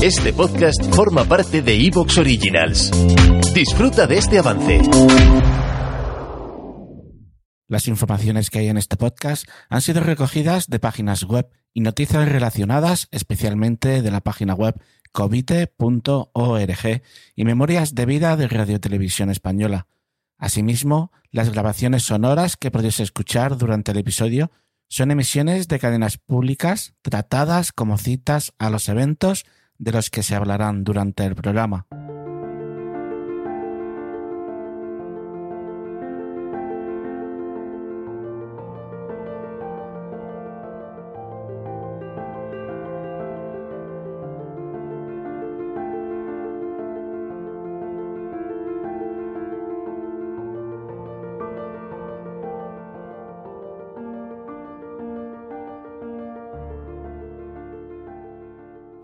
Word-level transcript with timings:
Este 0.00 0.32
podcast 0.32 0.80
forma 0.94 1.24
parte 1.24 1.60
de 1.60 1.74
Evox 1.74 2.18
Originals. 2.18 2.92
Disfruta 3.52 4.06
de 4.06 4.18
este 4.18 4.38
avance. 4.38 4.80
Las 7.66 7.88
informaciones 7.88 8.48
que 8.48 8.60
hay 8.60 8.68
en 8.68 8.76
este 8.76 8.96
podcast 8.96 9.48
han 9.68 9.80
sido 9.80 10.00
recogidas 10.00 10.68
de 10.68 10.78
páginas 10.78 11.24
web 11.24 11.48
y 11.74 11.80
noticias 11.80 12.28
relacionadas 12.28 13.08
especialmente 13.10 14.00
de 14.00 14.10
la 14.12 14.20
página 14.20 14.54
web 14.54 14.80
covite.org 15.10 17.02
y 17.34 17.44
memorias 17.44 17.96
de 17.96 18.06
vida 18.06 18.36
de 18.36 18.46
Radio 18.46 18.78
Televisión 18.78 19.30
Española. 19.30 19.88
Asimismo, 20.38 21.10
las 21.32 21.50
grabaciones 21.50 22.04
sonoras 22.04 22.56
que 22.56 22.70
podéis 22.70 23.00
escuchar 23.00 23.58
durante 23.58 23.90
el 23.90 23.98
episodio 23.98 24.52
son 24.86 25.10
emisiones 25.10 25.66
de 25.66 25.80
cadenas 25.80 26.18
públicas 26.18 26.94
tratadas 27.02 27.72
como 27.72 27.98
citas 27.98 28.54
a 28.58 28.70
los 28.70 28.88
eventos 28.88 29.44
de 29.78 29.92
los 29.92 30.10
que 30.10 30.22
se 30.22 30.34
hablarán 30.34 30.84
durante 30.84 31.24
el 31.24 31.34
programa. 31.34 31.86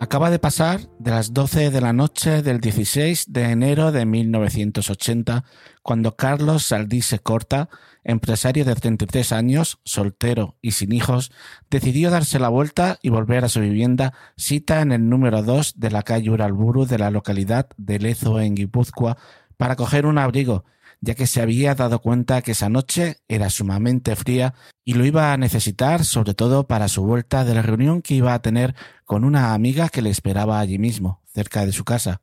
Acaba 0.05 0.29
de 0.29 0.39
pasar 0.39 0.81
de 0.99 1.13
las 1.13 1.33
12 1.33 1.71
de 1.71 1.81
la 1.81 1.95
noche 1.95 2.43
del 2.43 2.61
16 2.61 3.33
de 3.33 3.45
enero 3.45 3.91
de 3.91 4.05
1980, 4.05 5.45
cuando 5.83 6.15
Carlos 6.15 6.67
Saldise 6.67 7.21
Corta, 7.21 7.71
empresario 8.05 8.67
de 8.67 8.75
33 8.75 9.33
años, 9.33 9.81
soltero 9.83 10.59
y 10.61 10.73
sin 10.73 10.93
hijos, 10.93 11.33
decidió 11.71 12.11
darse 12.11 12.39
la 12.39 12.51
vuelta 12.51 12.99
y 13.01 13.09
volver 13.09 13.47
a 13.47 13.49
su 13.49 13.61
vivienda, 13.61 14.13
cita 14.37 14.83
en 14.83 14.93
el 14.93 15.09
número 15.09 15.43
2 15.43 15.81
de 15.81 15.91
la 15.91 16.03
calle 16.03 16.29
Uralburu 16.29 16.85
de 16.85 16.99
la 16.99 17.11
localidad 17.11 17.71
de 17.79 17.99
Lezo 17.99 18.41
en 18.41 18.57
Guipúzcoa, 18.57 19.17
para 19.57 19.75
coger 19.75 20.05
un 20.05 20.19
abrigo, 20.19 20.67
ya 21.05 21.15
que 21.15 21.27
se 21.27 21.43
había 21.43 21.75
dado 21.75 22.01
cuenta 22.01 22.41
que 22.41 22.53
esa 22.53 22.71
noche 22.71 23.19
era 23.29 23.51
sumamente 23.51 24.17
fría 24.17 24.55
y 24.85 24.95
lo 24.95 25.05
iba 25.05 25.33
a 25.33 25.37
necesitar 25.37 26.05
sobre 26.05 26.33
todo 26.33 26.67
para 26.67 26.89
su 26.89 27.03
vuelta 27.03 27.45
de 27.45 27.55
la 27.55 27.61
reunión 27.61 28.01
que 28.01 28.15
iba 28.15 28.33
a 28.33 28.41
tener 28.41 28.75
con 29.05 29.25
una 29.25 29.53
amiga 29.53 29.91
que 29.91 30.01
le 30.01 30.09
esperaba 30.09 30.59
allí 30.59 30.79
mismo, 30.79 31.21
cerca 31.27 31.67
de 31.67 31.73
su 31.73 31.85
casa. 31.85 32.23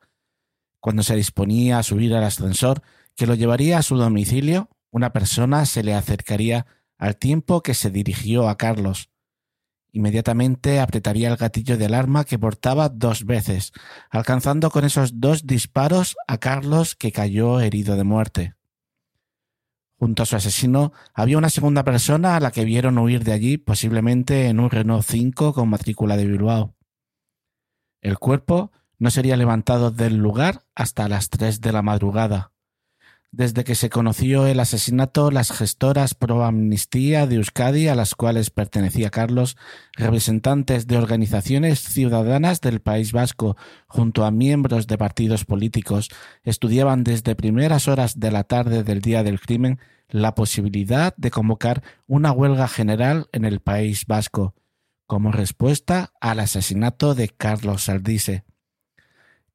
Cuando 0.80 1.04
se 1.04 1.16
disponía 1.16 1.78
a 1.78 1.84
subir 1.84 2.16
al 2.16 2.24
ascensor 2.24 2.82
que 3.16 3.28
lo 3.28 3.36
llevaría 3.36 3.78
a 3.78 3.84
su 3.84 3.98
domicilio, 3.98 4.70
una 4.90 5.14
persona 5.14 5.66
se 5.68 5.84
le 5.84 5.94
acercaría 5.94 6.66
al 6.98 7.18
tiempo 7.18 7.62
que 7.62 7.76
se 7.76 7.92
dirigió 7.92 8.50
a 8.50 8.58
Carlos. 8.58 9.12
Inmediatamente 9.92 10.80
apretaría 10.80 11.30
el 11.30 11.38
gatillo 11.38 11.78
del 11.78 11.94
arma 11.94 12.24
que 12.24 12.40
portaba 12.40 12.90
dos 12.90 13.26
veces, 13.26 13.74
alcanzando 14.10 14.72
con 14.72 14.86
esos 14.86 15.20
dos 15.20 15.46
disparos 15.46 16.16
a 16.28 16.40
Carlos 16.40 16.96
que 16.96 17.12
cayó 17.12 17.60
herido 17.60 17.96
de 17.96 18.04
muerte. 18.04 18.56
Junto 20.02 20.24
a 20.24 20.26
su 20.26 20.36
asesino 20.36 20.94
había 21.14 21.38
una 21.38 21.52
segunda 21.52 21.84
persona 21.84 22.36
a 22.36 22.40
la 22.40 22.50
que 22.50 22.66
vieron 22.66 22.98
huir 22.98 23.24
de 23.24 23.34
allí, 23.34 23.60
posiblemente 23.60 24.48
en 24.48 24.60
un 24.60 24.72
Renault 24.72 25.06
5 25.06 25.54
con 25.54 25.70
matrícula 25.70 26.18
de 26.18 26.26
Bilbao. 26.26 26.76
El 28.02 28.18
cuerpo 28.18 28.72
no 28.98 29.12
sería 29.12 29.38
levantado 29.38 29.92
del 29.92 30.18
lugar 30.18 30.64
hasta 30.74 31.08
las 31.08 31.30
tres 31.30 31.62
de 31.62 31.72
la 31.72 31.84
madrugada. 31.84 32.51
Desde 33.34 33.64
que 33.64 33.76
se 33.76 33.90
conoció 33.90 34.46
el 34.46 34.60
asesinato, 34.60 35.32
las 35.32 35.54
gestoras 35.54 36.16
pro 36.16 36.44
amnistía 36.44 37.28
de 37.28 37.36
Euskadi, 37.36 37.88
a 37.88 37.96
las 37.96 38.14
cuales 38.14 38.50
pertenecía 38.50 39.10
Carlos, 39.10 39.56
representantes 39.94 40.86
de 40.86 40.98
organizaciones 40.98 41.80
ciudadanas 41.80 42.60
del 42.60 42.82
País 42.82 43.14
Vasco, 43.14 43.56
junto 43.88 44.26
a 44.26 44.32
miembros 44.32 44.86
de 44.88 44.98
partidos 44.98 45.46
políticos, 45.46 46.10
estudiaban 46.44 47.06
desde 47.06 47.36
primeras 47.36 47.88
horas 47.88 48.20
de 48.20 48.32
la 48.32 48.44
tarde 48.44 48.84
del 48.84 49.00
día 49.00 49.24
del 49.24 49.40
crimen 49.40 49.80
la 50.10 50.36
posibilidad 50.36 51.16
de 51.16 51.32
convocar 51.32 51.84
una 52.08 52.34
huelga 52.34 52.68
general 52.68 53.30
en 53.32 53.46
el 53.46 53.62
País 53.62 54.08
Vasco, 54.08 54.56
como 55.08 55.32
respuesta 55.32 56.12
al 56.20 56.42
asesinato 56.42 57.16
de 57.16 57.30
Carlos 57.30 57.84
Saldise. 57.84 58.44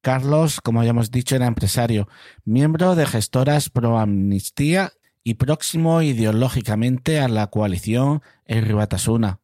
Carlos, 0.01 0.61
como 0.61 0.83
ya 0.83 0.91
hemos 0.91 1.11
dicho, 1.11 1.37
era 1.37 1.47
empresario, 1.47 2.09
miembro 2.45 2.95
de 2.95 3.07
gestoras 3.07 3.71
pro 3.71 3.99
amnistía 3.99 4.93
y 5.25 5.35
próximo 5.35 6.03
ideológicamente 6.03 7.19
a 7.19 7.29
la 7.29 7.49
coalición 7.49 8.23
El 8.45 8.65
Ribatasuna. 8.65 9.41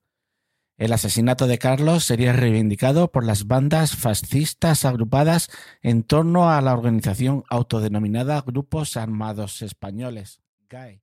El 0.77 0.93
asesinato 0.93 1.47
de 1.47 1.59
Carlos 1.59 2.05
sería 2.05 2.33
reivindicado 2.33 3.13
por 3.13 3.25
las 3.25 3.47
bandas 3.47 3.95
fascistas 3.95 4.85
agrupadas 4.85 5.51
en 5.83 6.03
torno 6.03 6.51
a 6.51 6.61
la 6.61 6.73
organización 6.73 7.45
autodenominada 7.49 8.41
Grupos 8.41 8.97
Armados 8.97 9.63
Españoles, 9.63 10.41
GAE. 10.69 11.03